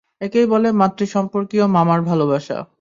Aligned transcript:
এটাকেই 0.21 0.45
বলে 0.45 0.69
মাতৃ 0.71 1.05
সম্পর্কীয় 1.07 1.65
মামার 1.67 1.99
ভালোবাসা। 2.01 2.57